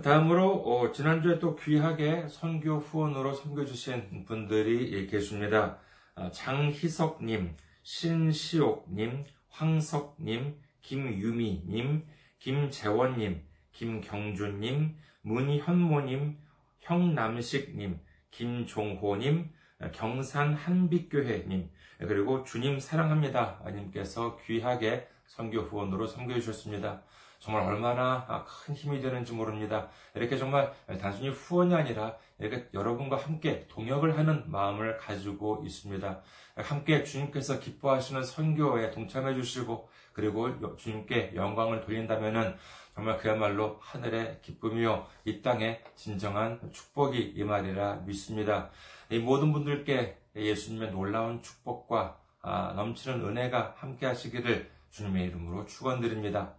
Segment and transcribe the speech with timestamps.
[0.03, 5.77] 다음으로 어, 지난주에 또 귀하게 선교 후원으로 섬겨주신 분들이 계십니다.
[6.15, 12.05] 아, 장희석님, 신시옥님, 황석님, 김유미님,
[12.39, 16.37] 김재원님, 김경준님, 문현모님,
[16.79, 17.99] 형남식님,
[18.31, 19.51] 김종호님,
[19.93, 23.61] 경산 한빛교회님, 그리고 주님 사랑합니다.
[23.67, 27.01] 님께서 귀하게 선교 후원으로 섬겨 주셨습니다.
[27.39, 29.89] 정말 얼마나 큰 힘이 되는지 모릅니다.
[30.13, 36.21] 이렇게 정말 단순히 후원이 아니라 이렇게 여러분과 함께 동역을 하는 마음을 가지고 있습니다.
[36.57, 42.55] 함께 주님께서 기뻐하시는 선교에 동참해 주시고 그리고 주님께 영광을 돌린다면은
[42.93, 48.69] 정말 그야말로 하늘의 기쁨이요 이 땅에 진정한 축복이 임하리라 믿습니다.
[49.09, 56.55] 이 모든 분들께 예수님의 놀라운 축복과 아, 넘치는 은혜가 함께 하시기를 주님의 이름으로 축원드립니다.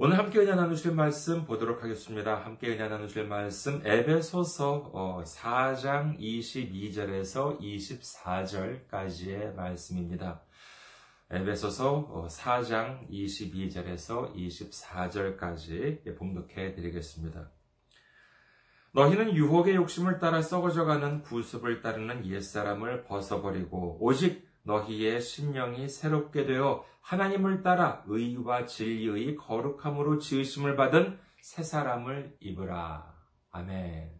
[0.00, 2.36] 오늘 함께 은혜 나누실 말씀 보도록 하겠습니다.
[2.36, 10.42] 함께 은혜 나누실 말씀 에베소서 4장 22절에서 24절까지의 말씀입니다.
[11.32, 17.50] 에베소서 4장 22절에서 24절까지 봉독해 드리겠습니다.
[18.92, 27.62] 너희는 유혹의 욕심을 따라 썩어져가는 구습을 따르는 옛사람을 벗어버리고 오직 너희의 심령이 새롭게 되어 하나님을
[27.62, 33.14] 따라 의와 진리의 거룩함으로 지으심을 받은 새 사람을 입으라.
[33.50, 34.12] 아멘.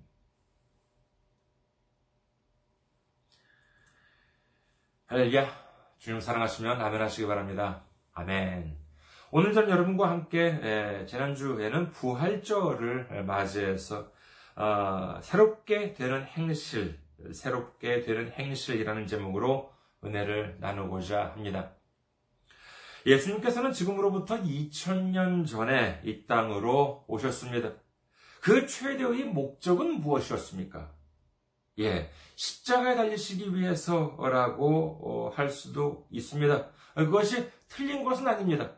[5.06, 5.68] 할렐루야.
[5.98, 7.84] 주님 사랑하시면 아멘 하시기 바랍니다.
[8.14, 8.78] 아멘.
[9.30, 14.10] 오늘 전 여러분과 함께 지난주에는 부활절을 맞이해서
[14.56, 16.98] 어, 새롭게 되는 행실,
[17.32, 21.72] 새롭게 되는 행실이라는 제목으로 은혜를 나누고자 합니다.
[23.06, 27.72] 예수님께서는 지금으로부터 2000년 전에 이 땅으로 오셨습니다.
[28.42, 30.92] 그 최대의 목적은 무엇이었습니까?
[31.80, 36.70] 예, 십자가에 달리시기 위해서라고 어, 할 수도 있습니다.
[36.94, 38.72] 그것이 틀린 것은 아닙니다.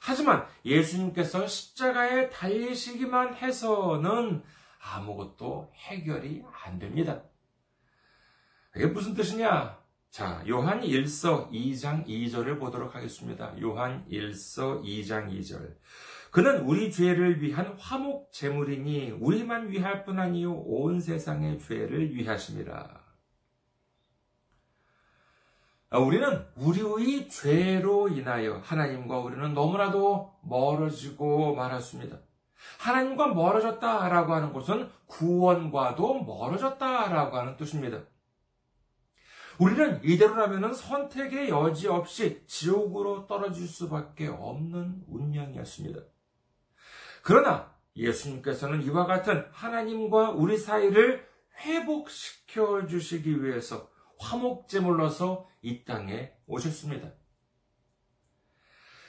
[0.00, 4.42] 하지만 예수님께서 십자가에 달리시기만 해서는
[4.80, 7.22] 아무것도 해결이 안 됩니다.
[8.76, 9.83] 이게 무슨 뜻이냐?
[10.14, 13.52] 자, 요한 1서 2장 2절을 보도록 하겠습니다.
[13.60, 15.74] 요한 1서 2장 2절.
[16.30, 23.00] 그는 우리 죄를 위한 화목 제물이니 우리만 위할 뿐 아니요 온 세상의 죄를 위하심이라.
[25.90, 32.18] 아, 우리는 우리의 죄로 인하여 하나님과 우리는 너무나도 멀어지고 말았습니다.
[32.78, 38.13] 하나님과 멀어졌다라고 하는 것은 구원과도 멀어졌다라고 하는 뜻입니다.
[39.58, 46.00] 우리는 이대로라면 선택의 여지 없이 지옥으로 떨어질 수밖에 없는 운명이었습니다.
[47.22, 51.26] 그러나 예수님께서는 이와 같은 하나님과 우리 사이를
[51.60, 57.12] 회복시켜 주시기 위해서 화목제물로서 이 땅에 오셨습니다.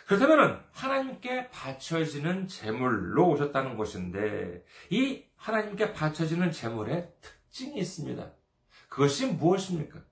[0.07, 8.31] 그렇다면 하나님께 바쳐지는 제물로 오셨다는 것인데 이 하나님께 바쳐지는 제물의 특징이 있습니다.
[8.87, 10.03] 그것이 무엇입니까?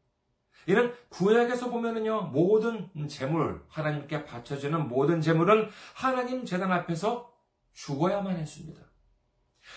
[0.67, 7.31] 이는 구약에서 보면은요 모든 제물 하나님께 바쳐지는 모든 제물은 하나님 재단 앞에서
[7.73, 8.81] 죽어야만 했습니다.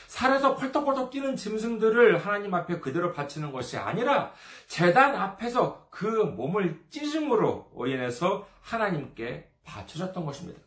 [0.08, 4.32] 살에서 펄떡펄떡 뛰는 짐승들을 하나님 앞에 그대로 바치는 것이 아니라
[4.66, 10.60] 재단 앞에서 그 몸을 찢음으로 인해서 하나님께 바쳐졌던 것입니다.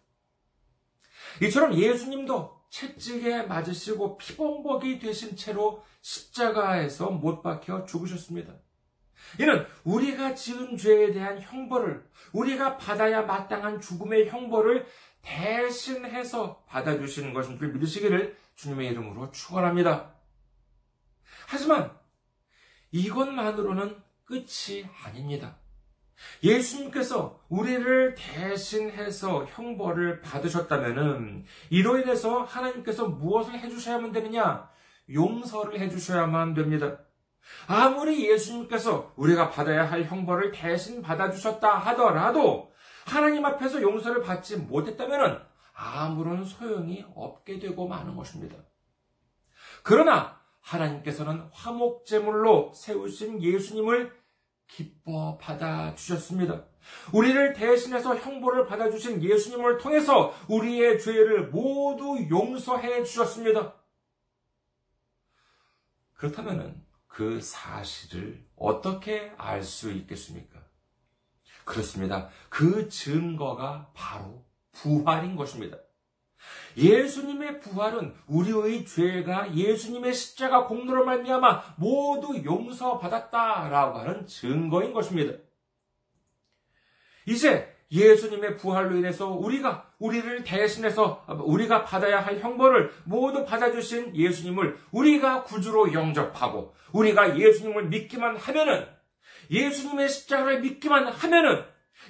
[1.42, 8.54] 이처럼 예수님도 채찍에 맞으시고 피범벅이 되신 채로 십자가에서 못 박혀 죽으셨습니다.
[9.40, 12.04] 이는 우리가 지은 죄에 대한 형벌을,
[12.34, 14.86] 우리가 받아야 마땅한 죽음의 형벌을
[15.22, 20.14] 대신해서 받아주시는 줄 믿으시기를 주님의 이름으로 축원합니다.
[21.48, 21.92] 하지만
[22.92, 25.58] 이것만으로는 끝이 아닙니다.
[26.44, 34.70] 예수님께서 우리를 대신해서 형벌을 받으셨다면 이로 인해서 하나님께서 무엇을 해주셔야만 되느냐?
[35.12, 37.00] 용서를 해주셔야만 됩니다.
[37.68, 42.72] 아무리 예수님께서 우리가 받아야 할 형벌을 대신 받아주셨다 하더라도
[43.06, 48.58] 하나님 앞에서 용서를 받지 못했다면 아무런 소용이 없게 되고 마는 것입니다.
[49.84, 54.14] 그러나 하나님께서는 화목제물로 세우신 예수님을
[54.68, 56.66] 기뻐 받아주셨습니다.
[57.14, 63.76] 우리를 대신해서 형벌을 받아주신 예수님을 통해서 우리의 죄를 모두 용서해 주셨습니다.
[66.14, 70.60] 그렇다면 그 사실을 어떻게 알 수 있겠습니까?
[71.66, 72.30] 그렇습니다.
[72.48, 75.78] 그 증거가 바로 부활인 것입니다.
[76.78, 85.38] 예수님의 부활은 우리의 죄가 예수님의 십자가 공로로 말미암아 모두 용서받았다라고 하는 증거인 것입니다.
[87.26, 95.44] 이제 예수님의 부활로 인해서 우리가 우리를 대신해서 우리가 받아야 할 형벌을 모두 받아주신 예수님을 우리가
[95.44, 98.88] 구주로 영접하고 우리가 예수님을 믿기만 하면은
[99.52, 101.64] 예수님의 십자가를 믿기만 하면은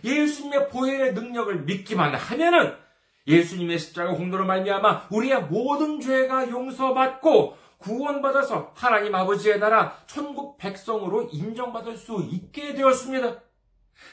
[0.03, 2.75] 예수님의 보혈의 능력을 믿기만 하면은
[3.27, 11.95] 예수님의 십자가 공로로 말미암아 우리의 모든 죄가 용서받고 구원받아서 하나님 아버지의 나라 천국 백성으로 인정받을
[11.95, 13.41] 수 있게 되었습니다.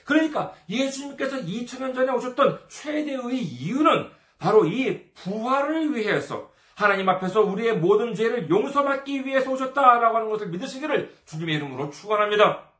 [0.05, 8.15] 그러니까 예수님께서 2000년 전에 오셨던 최대의 이유는 바로 이 부활을 위해서 하나님 앞에서 우리의 모든
[8.15, 12.71] 죄를 용서받기 위해서 오셨다라고 하는 것을 믿으시기를 주님의 이름으로 축원합니다.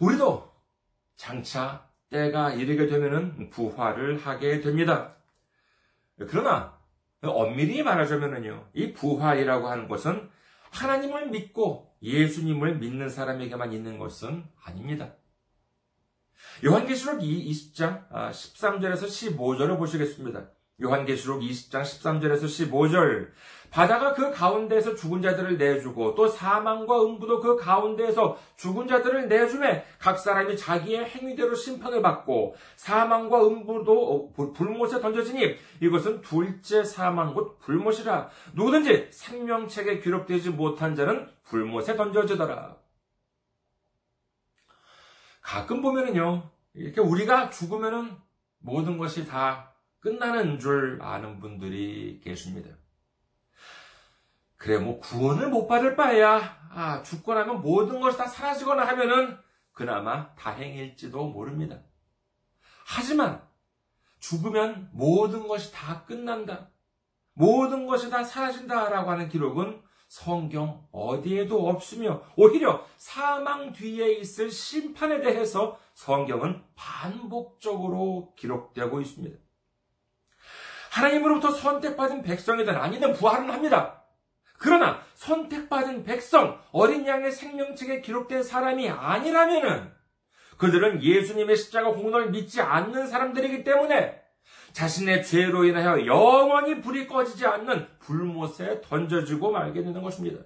[0.00, 0.52] 우리도
[1.14, 5.14] 장차 때가 이르게 되면은 부활을 하게 됩니다.
[6.28, 6.76] 그러나
[7.22, 10.28] 엄밀히 말하자면은요, 이 부활이라고 하는 것은
[10.72, 15.14] 하나님을 믿고 예수님을 믿는 사람에게만 있는 것은 아닙니다.
[16.64, 20.50] 요한계시록 20장 13절에서 아, 15절을 보시겠습니다.
[20.82, 23.30] 요한계시록 20장 13절에서 15절
[23.70, 30.18] 바다가 그 가운데에서 죽은 자들을 내주고 또 사망과 음부도 그 가운데에서 죽은 자들을 내주매 각
[30.18, 38.30] 사람이 자기의 행위대로 심판을 받고 사망과 음부도 어, 불못에 던져지니 이것은 둘째 사망 곧 불못이라
[38.54, 42.76] 누구든지 생명책에 기록되지 못한 자는 불못에 던져지더라.
[45.40, 48.16] 가끔 보면은요 이렇게 우리가 죽으면은
[48.58, 52.70] 모든 것이 다 끝나는 줄 아는 분들이 계십니다.
[54.66, 59.38] 그래, 뭐 구원을 못 받을 바에야 아, 죽고 나면 모든 것이 다 사라지거나 하면은
[59.70, 61.78] 그나마 다행일지도 모릅니다.
[62.84, 63.46] 하지만
[64.18, 66.70] 죽으면 모든 것이 다 끝난다.
[67.34, 75.78] 모든 것이 다 사라진다라고 하는 기록은 성경 어디에도 없으며 오히려 사망 뒤에 있을 심판에 대해서
[75.94, 79.38] 성경은 반복적으로 기록되고 있습니다.
[80.90, 83.95] 하나님으로부터 선택받은 백성이든 아니든 부활은 합니다.
[84.58, 89.92] 그러나 선택받은 백성, 어린 양의 생명책에 기록된 사람이 아니라면은
[90.56, 94.22] 그들은 예수님의 십자가 공로를 믿지 않는 사람들이기 때문에
[94.72, 100.42] 자신의 죄로 인하여 영원히 불이 꺼지지 않는 불못에 던져지고 말게 되는 것입니다.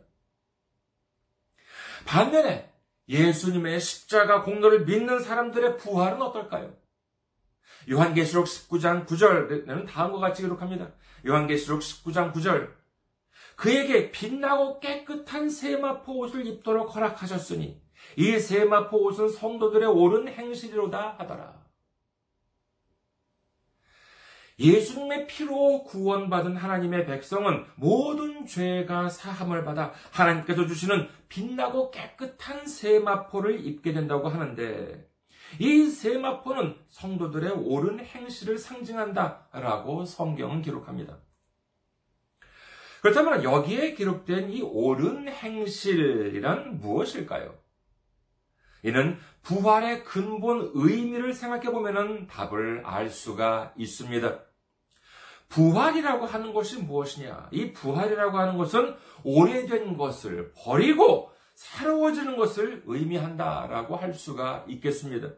[2.07, 2.73] 반면에
[3.09, 6.75] 예수님의 십자가 공로를 믿는 사람들의 부활은 어떨까요?
[7.91, 10.93] 요한계시록 19장 9절에는 다음과 같이 기록합니다.
[11.27, 12.80] 요한계시록 19장 9절.
[13.61, 17.79] 그에게 빛나고 깨끗한 세마포 옷을 입도록 허락하셨으니
[18.17, 21.61] 이 세마포 옷은 성도들의 옳은 행실이로다 하더라.
[24.59, 33.93] 예수님의 피로 구원받은 하나님의 백성은 모든 죄가 사함을 받아 하나님께서 주시는 빛나고 깨끗한 세마포를 입게
[33.93, 35.07] 된다고 하는데
[35.59, 41.19] 이 세마포는 성도들의 옳은 행실을 상징한다라고 성경은 기록합니다.
[43.01, 47.59] 그렇다면 여기에 기록된 이 옳은 행실이란 무엇일까요?
[48.83, 54.41] 이는 부활의 근본 의미를 생각해 보면 답을 알 수가 있습니다.
[55.49, 57.49] 부활이라고 하는 것이 무엇이냐?
[57.51, 65.29] 이 부활이라고 하는 것은 오래된 것을 버리고 새로워지는 것을 의미한다라고 할 수가 있겠습니다.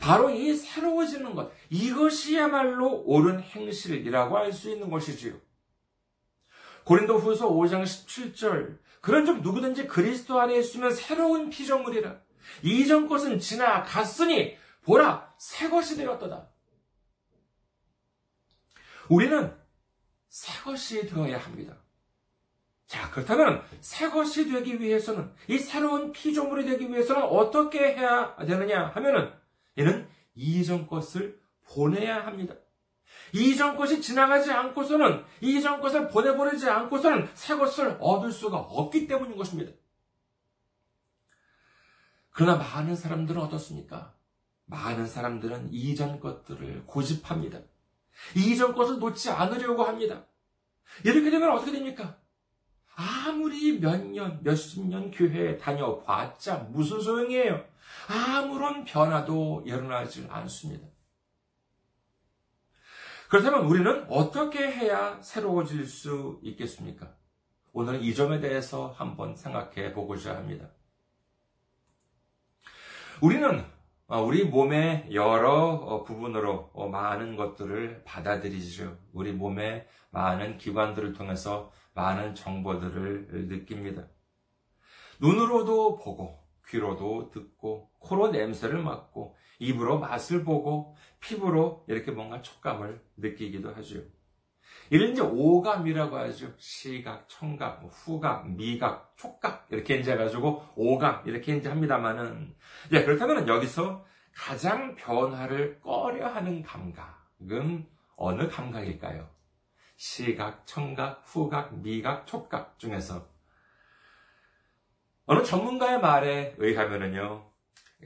[0.00, 5.34] 바로 이 새로워지는 것, 이것이야말로 옳은 행실이라고 할 수 있는 것이지요.
[6.84, 12.20] 고린도 후서 5장 17절, 그런 즉 누구든지 그리스도 안에 있으면 새로운 피조물이라.
[12.62, 16.48] 이전 것은 지나갔으니, 보라, 새 것이 되었도다.
[19.08, 19.54] 우리는
[20.28, 21.76] 새 것이 되어야 합니다.
[22.86, 29.32] 자, 그렇다면 새 것이 되기 위해서는 이 새로운 피조물이 되기 위해서는 어떻게 해야 되느냐 하면은
[29.76, 32.54] 이는 이전 것을 보내야 합니다.
[33.32, 39.72] 이전 것이 지나가지 않고서는 이전 것을 보내버리지 않고서는 새 것을 얻을 수가 없기 때문인 것입니다.
[42.30, 44.14] 그러나 많은 사람들은 어떻습니까?
[44.66, 47.60] 많은 사람들은 이전 것들을 고집합니다.
[48.36, 50.26] 이전 것을 놓지 않으려고 합니다.
[51.04, 52.18] 이렇게 되면 어떻게 됩니까?
[52.94, 57.64] 아무리 몇 년, 몇십 년 교회에 다녀봤자 무슨 소용이에요?
[58.08, 60.86] 아무런 변화도 일어나지 않습니다.
[63.32, 67.14] 그렇다면 우리는 어떻게 해야 새로워질 수 있겠습니까?
[67.72, 70.68] 오늘은 이 점에 대해서 한번 생각해 보고자 합니다.
[73.22, 73.64] 우리는
[74.06, 78.98] 어, 우리 몸의 여러 어, 부분으로 어, 많은 것들을 받아들이죠.
[79.14, 84.08] 우리 몸의 많은 기관들을 통해서 많은 정보들을 느낍니다.
[85.20, 93.72] 눈으로도 보고, 귀로도 듣고, 코로 냄새를 맡고, 입으로 맛을 보고, 피부로 이렇게 뭔가 촉감을 느끼기도
[93.76, 94.00] 하죠.
[94.90, 96.52] 이를 이제 오감이라고 하죠.
[96.58, 102.54] 시각, 청각, 뭐 후각, 미각, 촉각 이렇게 이제 가지고 오감 이렇게 이제 합니다만은
[102.92, 104.04] 예, 그렇다면 여기서
[104.34, 109.28] 가장 변화를 꺼려하는 감각은 어느 감각일까요?
[109.96, 113.28] 시각, 청각, 후각, 미각, 촉각 중에서
[115.26, 117.51] 어느 전문가의 말에 의하면은요,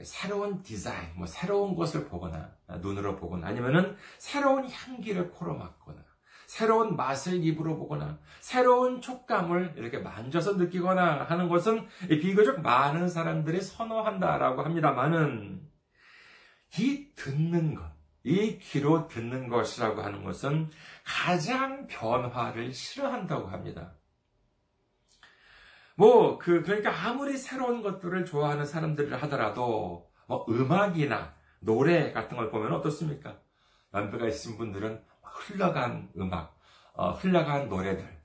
[0.03, 2.51] 새로운 디자인, 뭐 새로운 것을 보거나
[2.81, 6.07] 눈으로 보거나 아니면은 새로운 향기를 코로 맡거나
[6.45, 14.63] 새로운 맛을 입으로 보거나 새로운 촉감을 이렇게 만져서 느끼거나 하는 것은 비교적 많은 사람들이 선호한다라고
[14.63, 15.61] 합니다만은
[16.79, 17.91] 이 듣는 것,
[18.23, 20.69] 이 귀로 듣는 것이라고 하는 것은
[21.03, 23.93] 가장 변화를 싫어한다고 합니다.
[25.97, 32.71] 뭐, 그, 그러니까 아무리 새로운 것들을 좋아하는 사람들을 하더라도, 뭐, 음악이나 노래 같은 걸 보면
[32.73, 33.39] 어떻습니까?
[33.95, 36.55] 연배가 있으신 분들은 흘러간 음악,
[36.93, 38.16] 어, 흘러간 노래들,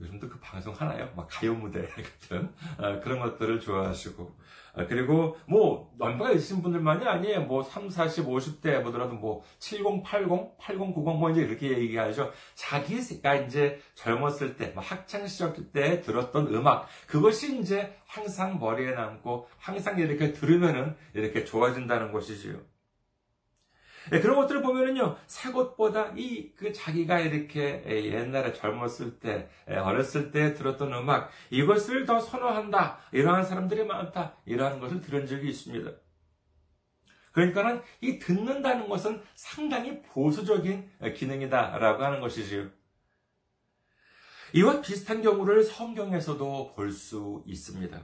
[0.00, 1.10] 요즘도 그 방송 하나요?
[1.14, 4.36] 막 가요 무대 같은 어, 그런 것들을 좋아하시고
[4.74, 7.42] 어, 그리고 뭐 연배가 있으신 분들만이 아니에요.
[7.42, 12.32] 뭐 3, 40, 50대 보더라도 뭐 70, 80, 80, 90 뭐 이제 이렇게 얘기하죠.
[12.54, 19.48] 자기가 이제 젊었을 때, 뭐 학창 시절 때 들었던 음악 그것이 이제 항상 머리에 남고
[19.58, 22.69] 항상 이렇게 들으면은 이렇게 좋아진다는 것이지요.
[24.10, 30.54] 네, 그런 것들을 보면은요, 새 것보다 이, 그 자기가 이렇게 옛날에 젊었을 때, 어렸을 때
[30.54, 32.98] 들었던 음악, 이것을 더 선호한다.
[33.12, 34.36] 이러한 사람들이 많다.
[34.46, 35.90] 이러한 것을 들은 적이 있습니다.
[37.32, 42.68] 그러니까는 이 듣는다는 것은 상당히 보수적인 기능이다라고 하는 것이지요.
[44.52, 48.02] 이와 비슷한 경우를 성경에서도 볼 수 있습니다.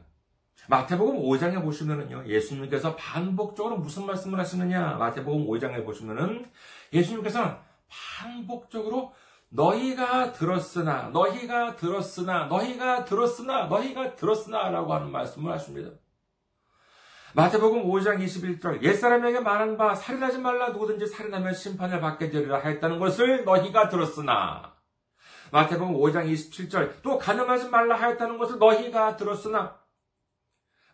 [0.69, 4.95] 마태복음 5장에 보시면은요, 예수님께서 반복적으로 무슨 말씀을 하시느냐?
[4.95, 6.51] 마태복음 5장에 보시면은
[6.93, 7.57] 예수님께서는
[7.89, 9.13] 반복적으로
[9.49, 15.91] 너희가 들었으나, 너희가 들었으나, 너희가 들었으나, 너희가 들었으나 라고 하는 말씀을 하십니다.
[17.35, 23.45] 마태복음 5장 21절 옛사람에게 말한 바 살인하지 말라 누구든지 살인하면 심판을 받게 되리라 하였다는 것을
[23.45, 24.75] 너희가 들었으나
[25.53, 29.77] 마태복음 5장 27절 또 가늠하지 말라 하였다는 것을 너희가 들었으나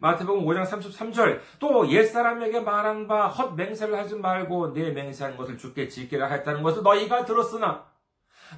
[0.02, 5.86] 마태복음 5장 33절 또 옛사람에게 말한 바 헛 맹세를 하지 말고 내 맹세한 것을 주께
[5.88, 7.84] 지키라 했다는 것을 너희가 들었으나.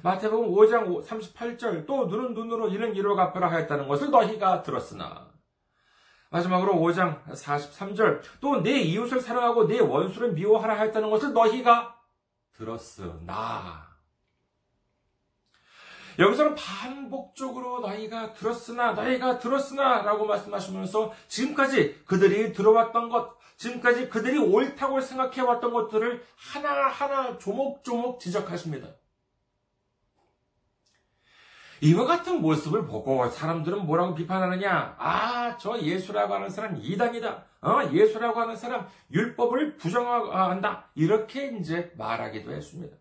[0.01, 5.27] 마태복음 5장 38절 또 눈은 눈으로 이는 이로 갚으라 하였다는 것을 너희가 들었으나.
[6.31, 11.95] 마지막으로 5장 43절 또 내 이웃을 사랑하고 내 원수를 미워하라 하였다는 것을 너희가
[12.57, 13.84] 들었으나
[16.17, 25.01] 여기서는 반복적으로 너희가 들었으나 너희가 들었으나 라고 말씀하시면서 지금까지 그들이 들어왔던 것 지금까지 그들이 옳다고
[25.01, 28.89] 생각해왔던 것들을 하나하나 조목조목 지적하십니다.
[31.81, 34.95] 이와 같은 모습을 보고 사람들은 뭐라고 비판하느냐?
[34.97, 37.43] 아, 저 예수라고 하는 사람 이단이다.
[37.61, 40.89] 어, 예수라고 하는 사람 율법을 부정한다.
[40.95, 42.95] 이렇게 이제 말하기도 했습니다.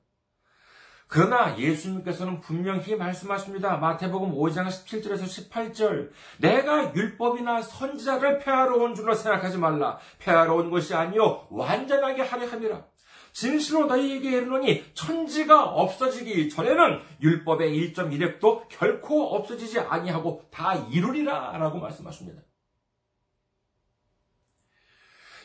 [1.15, 3.77] 그러나 예수님께서는 분명히 말씀하십니다.
[3.77, 6.11] 마태복음 5장 17절에서 18절.
[6.41, 10.01] 내가 율법이나 선지자를 폐하러 온 줄로 생각하지 말라.
[10.19, 12.85] 폐하러 온 것이 아니요 완전하게 하려 함이라.
[13.33, 22.43] 진실로 너희에게 이르노니 천지가 없어지기 전에는 율법의 1.1획도 결코 없어지지 아니하고 다 이루리라 라고 말씀하십니다.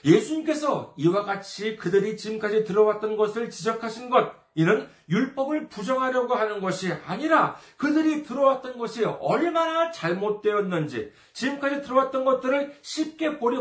[0.03, 7.55] 예수님께서 이와 같이 그들이 지금까지 들어왔던 것을 지적하신 것, 이는 율법을 부정하려고 하는 것이 아니라
[7.77, 13.57] 그들이 들어왔던 것이 얼마나 잘못되었는지, 지금까지 들어왔던 것들을 쉽게 버리,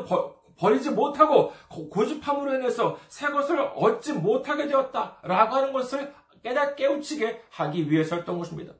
[0.59, 6.13] 버리지 못하고 고집함으로 인해서 새 것을 얻지 못하게 되었다라고 하는 것을
[6.43, 8.73] 깨닫 깨우치게 하기 위해서였던 것입니다.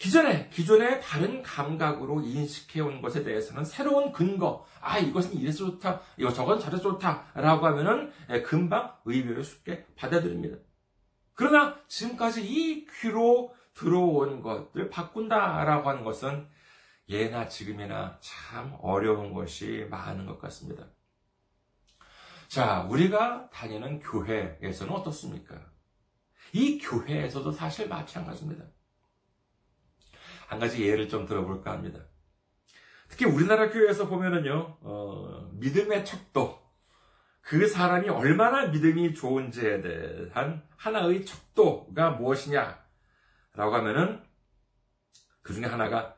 [0.00, 6.58] 기존에, 기존의 다른 감각으로 인식해온 것에 대해서는 새로운 근거, 아, 이것은 이래서 좋다, 이거 저건
[6.58, 10.56] 저래서 좋다, 라고 하면은 예, 금방 의미를 쉽게 받아들입니다.
[11.34, 16.48] 그러나 지금까지 이 귀로 들어온 것들 바꾼다라고 하는 것은
[17.10, 20.86] 예나 지금이나 참 어려운 것이 많은 것 같습니다.
[22.48, 25.60] 자, 우리가 다니는 교회에서는 어떻습니까?
[26.54, 28.64] 이 교회에서도 사실 마찬가지입니다.
[30.50, 32.00] 한 가지 예를 좀 들어볼까 합니다.
[33.08, 36.58] 특히 우리나라 교회에서 보면은요, 어, 믿음의 척도,
[37.40, 42.80] 그 사람이 얼마나 믿음이 좋은지에 대한 하나의 척도가 무엇이냐,
[43.54, 44.20] 라고 하면은,
[45.42, 46.16] 그 중에 하나가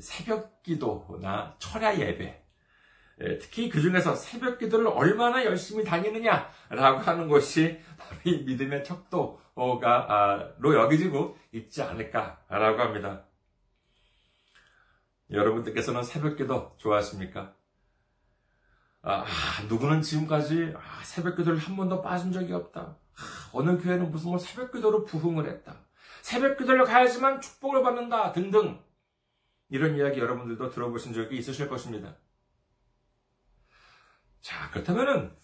[0.00, 2.44] 새벽 기도나 철야 예배,
[3.20, 10.74] 예, 특히 그 중에서 새벽 기도를 얼마나 열심히 다니느냐라고 하는 것이 바로 이 믿음의 척도가로
[10.74, 13.24] 여기지고 있지 않을까라고 합니다.
[15.32, 17.54] 여러분들께서는 새벽 기도 좋아하십니까?
[19.02, 19.24] 아,
[19.68, 22.80] 누구는 지금까지 아, 새벽 기도를 한 번도 빠진 적이 없다.
[22.80, 25.76] 아, 어느 교회는 무슨 뭐 새벽 기도로 부흥을 했다.
[26.20, 28.80] 새벽 기도를 가야지만 축복을 받는다 등등
[29.68, 32.14] 이런 이야기 여러분들도 들어보신 적이 있으실 것입니다.
[34.40, 35.34] 자, 그렇다면은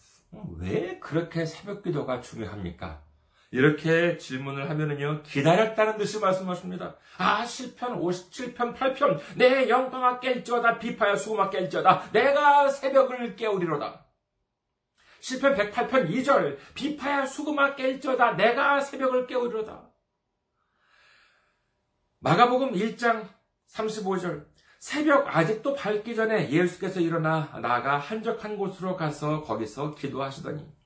[0.59, 3.03] 왜 그렇게 새벽 기도가 중요합니까?
[3.51, 6.97] 이렇게 질문을 하면은요, 기다렸다는 듯이 말씀하십니다.
[7.17, 14.07] 아, 7편, 57편, 8편, 내 영광아 깰지어다, 비파야 수고마 깰지어다, 내가 새벽을 깨우리로다.
[15.21, 19.91] 10편 108편 2절, 비파야 수고마 깰지어다, 내가 새벽을 깨우리로다.
[22.21, 23.29] 마가복음 1장
[23.71, 24.47] 35절.
[24.81, 30.78] 새벽 아직도 밝기 전에 예수께서 일어나 나가 한적한 곳으로 가서 거기서 기도하시더니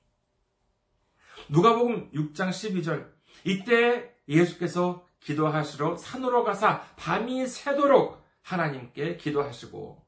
[1.49, 3.11] 누가복음 6장 12절.
[3.43, 10.05] 이때 예수께서 기도하시러 산으로 가사 밤이 새도록 하나님께 기도하시고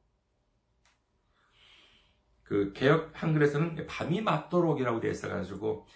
[2.44, 5.88] 그 개혁 한글에서는 밤이 맞도록이라고 되어 있어가지고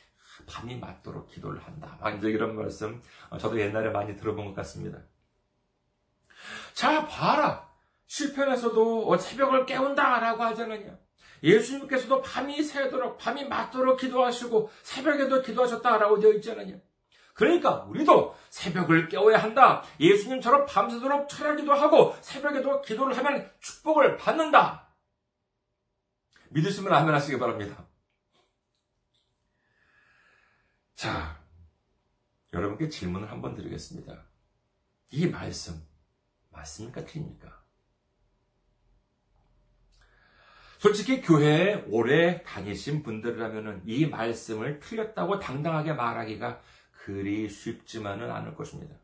[0.47, 1.97] 밤이 맞도록 기도를 한다.
[2.01, 3.01] 완전 이런 말씀
[3.39, 4.99] 저도 옛날에 많이 들어본 것 같습니다.
[6.73, 7.69] 자, 봐라.
[8.07, 10.97] 실편에서도 새벽을 깨운다라고 하잖아요.
[11.43, 16.79] 예수님께서도 밤이 새도록, 밤이 맞도록 기도하시고 새벽에도 기도하셨다라고 되어 있잖아요.
[17.33, 19.83] 그러니까 우리도 새벽을 깨워야 한다.
[19.99, 24.89] 예수님처럼 밤새도록 철야기도 하고 새벽에도 기도를 하면 축복을 받는다.
[26.49, 27.85] 믿으시면 아멘 하시기 바랍니다.
[30.95, 31.39] 자,
[32.51, 34.25] 여러분께 질문을 한번 드리겠습니다.
[35.11, 35.81] 이 말씀,
[36.49, 37.05] 맞습니까?
[37.05, 37.58] 틀립니까?
[40.79, 46.61] 솔직히 교회에 오래 다니신 분들이라면 이 말씀을 틀렸다고 당당하게 말하기가
[46.91, 48.95] 그리 쉽지만은 않을 것입니다.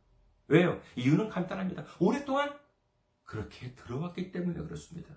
[0.48, 0.82] 왜요?
[0.96, 1.86] 이유는 간단합니다.
[2.00, 2.58] 오랫동안
[3.26, 5.14] 그렇게 들어왔기 때문에 그렇습니다.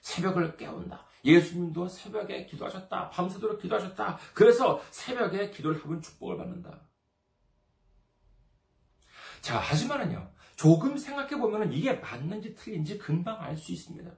[0.00, 1.06] 새벽을 깨운다.
[1.22, 3.10] 예수님도 새벽에 기도하셨다.
[3.10, 4.18] 밤새도록 기도하셨다.
[4.32, 6.80] 그래서 새벽에 기도를 하면 축복을 받는다.
[9.42, 10.32] 자, 하지만은요.
[10.56, 14.10] 조금 생각해 보면 이게 맞는지 틀린지 금방 알 수 있습니다.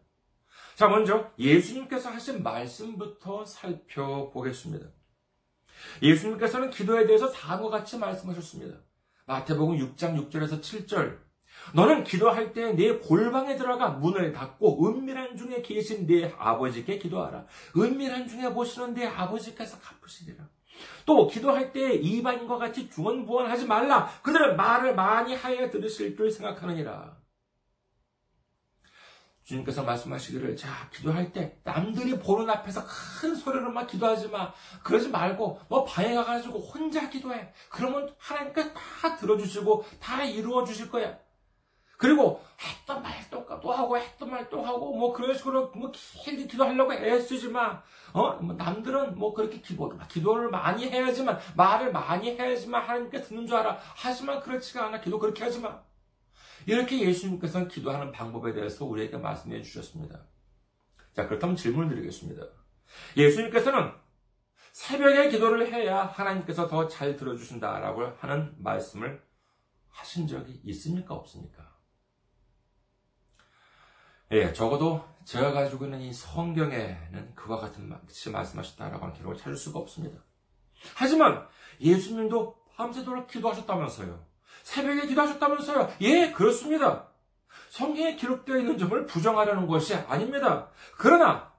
[0.74, 4.86] 자, 먼저 예수님께서 하신 말씀부터 살펴보겠습니다.
[6.02, 8.78] 예수님께서는 기도에 대해서 다음과 같이 말씀하셨습니다.
[9.26, 11.18] 마태복음 6장 6절에서 7절.
[11.74, 17.46] 너는 기도할 때 내 골방에 들어가 문을 닫고 은밀한 중에 계신 내 아버지께 기도하라.
[17.76, 20.48] 은밀한 중에 보시는 내 아버지께서 갚으시리라.
[21.04, 24.08] 또 기도할 때 이반인과 같이 중언부언하지 말라.
[24.22, 27.21] 그들은 말을 많이 하여 들으실 줄 생각하느니라.
[29.44, 32.84] 주님께서 말씀하시기를 자 기도할 때 남들이 보는 앞에서
[33.20, 34.52] 큰 소리로 막 기도하지 마
[34.82, 41.18] 그러지 말고 뭐 방에 가가지고 혼자 기도해 그러면 하나님께서 다 들어주시고 다 이루어 주실 거야
[42.02, 47.48] 그리고 했던 말또 하고 했던 말 또 하고 뭐 그런 식으로 뭐 길게 기도하려고 애쓰지
[47.48, 47.80] 마.
[48.12, 48.32] 어?
[48.34, 53.78] 뭐 남들은 뭐 그렇게 기도를 기도를 많이 해야지만 말을 많이 해야지만 하나님께 듣는 줄 알아.
[53.94, 55.00] 하지만 그렇지가 않아.
[55.00, 55.80] 기도 그렇게 하지 마.
[56.66, 60.26] 이렇게 예수님께서는 기도하는 방법에 대해서 우리에게 말씀해 주셨습니다.
[61.14, 62.42] 자, 그렇다면 질문을 드리겠습니다.
[63.16, 63.92] 예수님께서는
[64.72, 69.22] 새벽에 기도를 해야 하나님께서 더 잘 들어주신다라고 하는 말씀을
[69.88, 71.14] 하신 적이 있습니까?
[71.14, 71.72] 없습니까?
[74.30, 79.78] 예, 적어도 제가 가지고 있는 이 성경에는 그와 같은 말씀 말씀하셨다라고 하는 기록을 찾을 수가
[79.80, 80.24] 없습니다.
[80.94, 81.46] 하지만
[81.80, 84.31] 예수님도 밤새도록 기도하셨다면서요.
[84.62, 85.92] 새벽에 기도하셨다면서요.
[86.02, 87.08] 예, 그렇습니다.
[87.70, 90.68] 성경에 기록되어 있는 점을 부정하려는 것이 아닙니다.
[90.98, 91.52] 그러나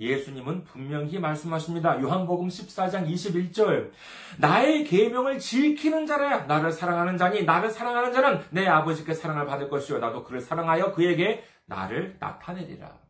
[0.00, 2.00] 예수님은 분명히 말씀하십니다.
[2.00, 3.90] 요한복음 14장 21절.
[4.38, 9.98] 나의 계명을 지키는 자라야 나를 사랑하는 자니 나를 사랑하는 자는 내 아버지께 사랑을 받을 것이요
[9.98, 13.07] 나도 그를 사랑하여 그에게 나를 나타내리라.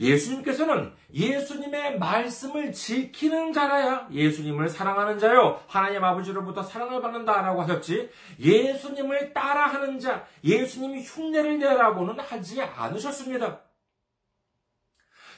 [0.00, 5.62] 예수님께서는 예수님의 말씀을 지키는 자라야 예수님을 사랑하는 자요.
[5.66, 8.10] 하나님 아버지로부터 사랑을 받는다라고 하셨지.
[8.38, 13.60] 예수님을 따라하는 자, 예수님이 흉내를 내라고는 하지 않으셨습니다.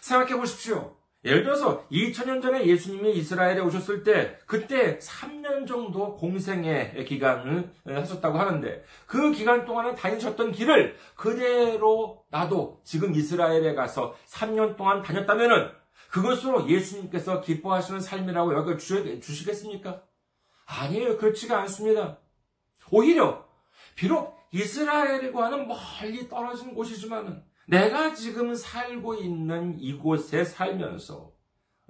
[0.01, 1.00] 생각해 보십시오.
[1.25, 8.83] 예를 들어서 2000년 전에 예수님이 이스라엘에 오셨을 때 그때 3년 정도 공생의 기간을 하셨다고 하는데
[9.07, 15.71] 그 기간 동안에 다니셨던 길을 그대로 나도 지금 이스라엘에 가서 3년 동안 다녔다면은
[16.11, 20.03] 그것으로 예수님께서 기뻐하시는 삶이라고 여겨 주시겠습니까?
[20.67, 21.19] 아니에요.
[21.19, 22.19] 그렇지가 않습니다.
[22.91, 23.47] 오히려
[23.95, 31.33] 비록 이스라엘과는 멀리 떨어진 곳이지만은 내가 지금 살고 있는 이곳에 살면서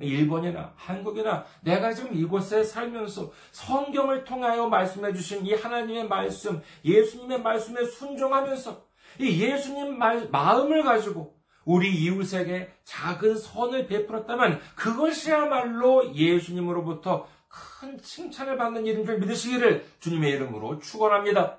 [0.01, 7.85] 일본이나 한국이나 내가 지금 이곳에 살면서 성경을 통하여 말씀해 주신 이 하나님의 말씀, 예수님의 말씀에
[7.85, 8.83] 순종하면서
[9.19, 18.87] 이 예수님 말, 마음을 가지고 우리 이웃에게 작은 선을 베풀었다면 그것이야말로 예수님으로부터 큰 칭찬을 받는
[18.87, 21.59] 일인 줄 믿으시기를 주님의 이름으로 축원합니다.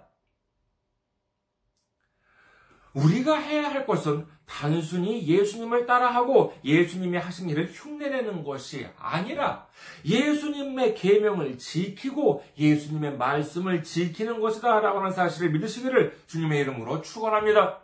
[2.94, 9.68] 우리가 해야 할 것은 단순히 예수님을 따라하고 예수님이 하신 일을 흉내내는 것이 아니라
[10.06, 17.80] 예수님의 계명을 지키고 예수님의 말씀을 지키는 것이다라고 하는 사실을 믿으시기를 주님의 이름으로 축원합니다.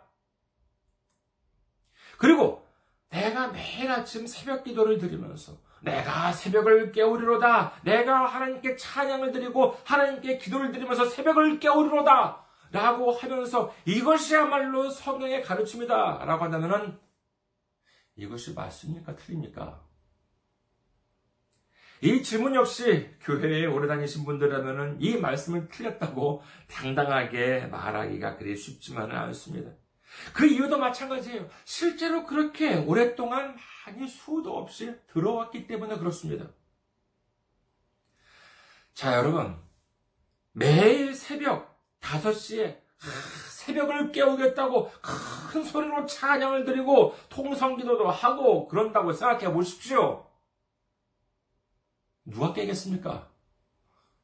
[2.18, 2.66] 그리고
[3.08, 7.80] 내가 매일 아침 새벽 기도를 드리면서 내가 새벽을 깨우리로다.
[7.84, 12.47] 내가 하나님께 찬양을 드리고 하나님께 기도를 드리면서 새벽을 깨우리로다.
[12.70, 16.24] 라고 하면서 이것이야말로 성경의 가르침이다.
[16.24, 17.00] 라고 한다면
[18.16, 19.16] 이것이 맞습니까?
[19.16, 19.88] 틀립니까?
[22.00, 29.72] 이 질문 역시 교회에 오래 다니신 분들이라면 이 말씀을 틀렸다고 당당하게 말하기가 그리 쉽지만은 않습니다.
[30.32, 31.48] 그 이유도 마찬가지예요.
[31.64, 36.50] 실제로 그렇게 오랫동안 많이 수도 없이 들어왔기 때문에 그렇습니다.
[38.94, 39.56] 자, 여러분.
[40.52, 41.67] 매일 새벽
[42.00, 42.78] 5시에
[43.50, 44.90] 새벽을 깨우겠다고
[45.52, 50.26] 큰 소리로 찬양을 드리고 통성기도도 하고 그런다고 생각해 보십시오.
[52.24, 53.28] 누가 깨겠습니까?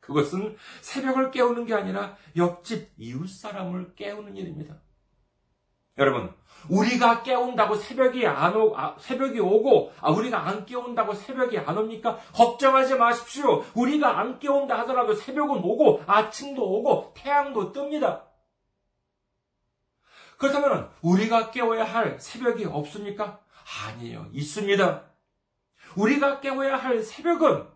[0.00, 4.76] 그것은 새벽을 깨우는 게 아니라 옆집 이웃 사람을 깨우는 일입니다.
[5.98, 6.32] 여러분,
[6.68, 12.18] 우리가 깨운다고 새벽이 안 오, 아, 새벽이 오고, 아, 우리가 안 깨운다고 새벽이 안 옵니까?
[12.32, 13.64] 걱정하지 마십시오.
[13.74, 18.22] 우리가 안 깨운다 하더라도 새벽은 오고, 아침도 오고, 태양도 뜹니다.
[20.38, 23.40] 그렇다면, 우리가 깨워야 할 새벽이 없습니까?
[23.86, 24.26] 아니에요.
[24.32, 25.04] 있습니다.
[25.96, 27.68] 우리가 깨워야 할 새벽은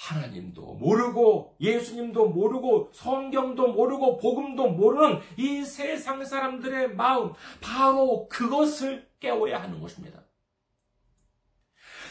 [0.00, 9.62] 하나님도 모르고 예수님도 모르고 성경도 모르고 복음도 모르는 이 세상 사람들의 마음 바로 그것을 깨워야
[9.62, 10.22] 하는 것입니다.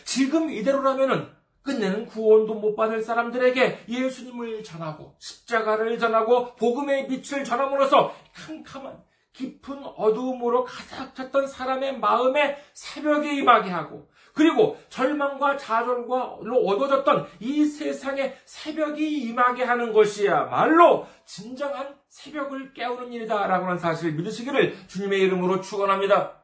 [0.05, 1.29] 지금 이대로라면은
[1.63, 10.65] 끝내는 구원도 못 받을 사람들에게 예수님을 전하고 십자가를 전하고 복음의 빛을 전함으로써 캄캄한 깊은 어두움으로
[10.65, 19.63] 가득 찼던 사람의 마음에 새벽이 임하게 하고 그리고 절망과 좌절과로 얻어졌던 이 세상에 새벽이 임하게
[19.63, 26.43] 하는 것이야말로 진정한 새벽을 깨우는 일이다라고 하는 사실을 믿으시기를 주님의 이름으로 축원합니다.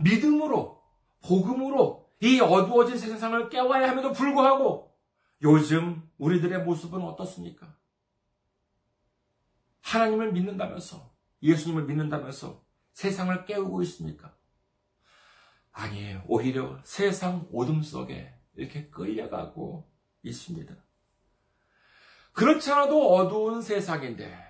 [0.00, 0.82] 믿음으로
[1.22, 4.92] 복음으로 이 어두워진 세상을 깨워야 함에도 불구하고
[5.42, 7.74] 요즘 우리들의 모습은 어떻습니까?
[9.82, 14.34] 하나님을 믿는다면서 예수님을 믿는다면서 세상을 깨우고 있습니까?
[15.74, 16.22] 아니에요.
[16.26, 19.90] 오히려 세상 어둠 속에 이렇게 끌려가고
[20.22, 20.74] 있습니다.
[22.32, 24.42] 그렇지 않아도 어두운 세상인데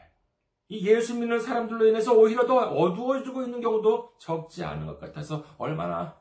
[0.69, 6.17] 이 예수 믿는 사람들로 인해서 오히려 더 어두워지고 있는 경우도 적지 않은 것 같아서 얼마나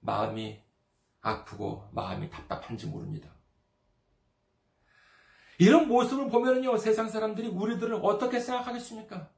[0.00, 0.62] 마음이
[1.20, 3.30] 아프고 마음이 답답한지 모릅니다.
[5.58, 9.28] 이런 모습을 보면요, 세상 사람들이 우리들을 어떻게 생각하겠습니까?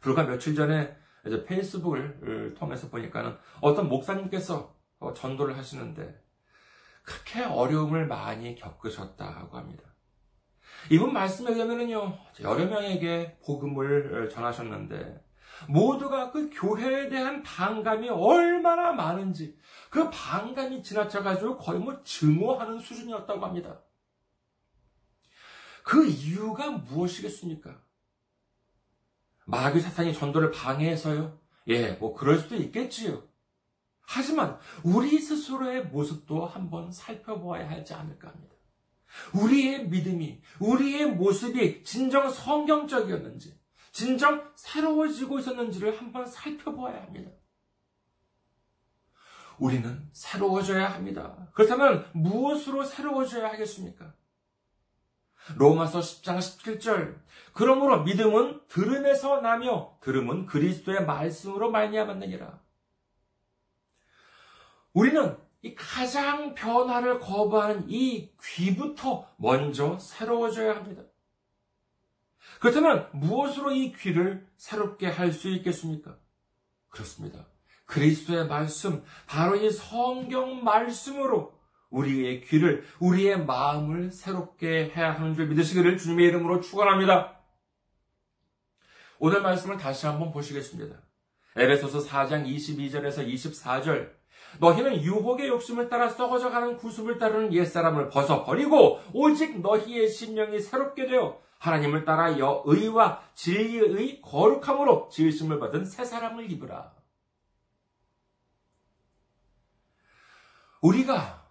[0.00, 6.22] 불과 며칠 전에 이제 페이스북을 통해서 보니까는 어떤 목사님께서 어, 전도를 하시는데
[7.02, 9.84] 그렇게 어려움을 많이 겪으셨다고 합니다.
[10.90, 15.24] 이분 말씀에 의하면요, 여러 명에게 복음을 전하셨는데,
[15.68, 19.56] 모두가 그 교회에 대한 반감이 얼마나 많은지,
[19.90, 23.80] 그 반감이 지나쳐가지고 거의 뭐 증오하는 수준이었다고 합니다.
[25.84, 27.80] 그 이유가 무엇이겠습니까?
[29.46, 31.38] 마귀 사탄이 전도를 방해해서요?
[31.68, 33.22] 예, 뭐 그럴 수도 있겠지요.
[34.02, 38.54] 하지만 우리 스스로의 모습도 한번 살펴보아야 하지 않을까 합니다.
[39.34, 43.58] 우리의 믿음이, 우리의 모습이 진정 성경적이었는지,
[43.92, 47.30] 진정 새로워지고 있었는지를 한번 살펴보아야 합니다.
[49.58, 51.50] 우리는 새로워져야 합니다.
[51.52, 54.14] 그렇다면 무엇으로 새로워져야 하겠습니까?
[55.56, 57.16] 로마서 10장 17절.
[57.52, 62.60] 그러므로 믿음은 들음에서 나며 들음은 그리스도의 말씀으로 말미암았느니라.
[64.92, 71.02] 우리는 이 가장 변화를 거부하는 이 귀부터 먼저 새로워져야 합니다.
[72.60, 76.16] 그렇다면 무엇으로 이 귀를 새롭게 할 수 있겠습니까?
[76.88, 77.46] 그렇습니다.
[77.86, 81.58] 그리스도의 말씀, 바로 이 성경 말씀으로
[81.92, 87.38] 우리의 귀를, 우리의 마음을 새롭게 해야 하는 줄 믿으시기를 주님의 이름으로 축원합니다.
[89.18, 90.96] 오늘 말씀을 다시 한번 보시겠습니다.
[91.54, 94.10] 에베소서 4장 22절에서 24절.
[94.58, 101.40] 너희는 유혹의 욕심을 따라 썩어져 가는 구습을 따르는 옛사람을 벗어버리고 오직 너희의 심령이 새롭게 되어
[101.58, 106.92] 하나님을 따라 여의와 진리의 거룩함으로 지으심을 받은 새 사람을 입으라.
[110.80, 111.41] 우리가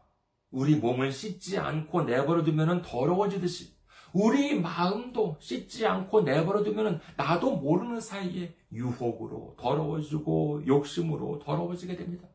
[0.51, 3.73] 우리 몸을 씻지 않고 내버려 두면 더러워지듯이
[4.13, 12.27] 우리 마음도 씻지 않고 내버려 두면 나도 모르는 사이에 유혹으로 더러워지고 욕심으로 더러워지게 됩니다.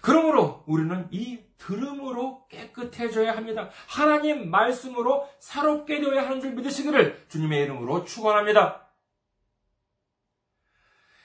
[0.00, 3.70] 그러므로 우리는 이 들음으로 깨끗해져야 합니다.
[3.88, 8.86] 하나님 말씀으로 새롭게 되어야 하는 줄 믿으시기를 주님의 이름으로 축원합니다.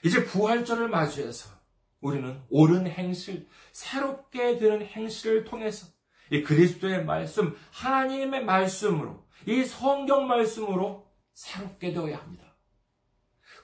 [0.04, 1.61] 이제 부활절을 맞이해서
[2.02, 5.86] 우리는 옳은 행실, 새롭게 되는 행실을 통해서
[6.30, 12.44] 이 그리스도의 말씀, 하나님의 말씀으로, 이 성경 말씀으로 새롭게 되어야 합니다.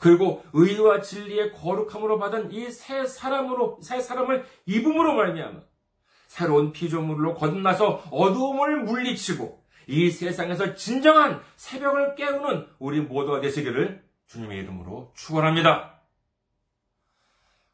[0.00, 5.60] 그리고 의와 진리의 거룩함으로 받은 이 새 사람으로 새 사람을 입음으로 말미암아
[6.28, 15.12] 새로운 피조물로 거듭나서 어두움을 물리치고 이 세상에서 진정한 새벽을 깨우는 우리 모두가 되시기를 주님의 이름으로
[15.16, 15.97] 축원합니다.